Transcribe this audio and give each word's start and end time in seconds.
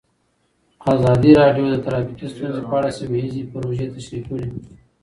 ازادي 0.93 1.31
راډیو 1.41 1.65
د 1.69 1.75
ټرافیکي 1.85 2.27
ستونزې 2.33 2.61
په 2.69 2.73
اړه 2.79 2.89
سیمه 2.97 3.17
ییزې 3.21 3.43
پروژې 3.51 3.85
تشریح 3.95 4.23
کړې. 4.29 4.47